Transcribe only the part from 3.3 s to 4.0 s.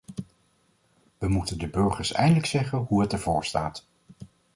staat.